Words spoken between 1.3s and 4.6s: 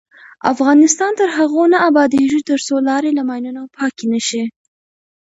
هغو نه ابادیږي، ترڅو لارې له ماینونو پاکې نشي.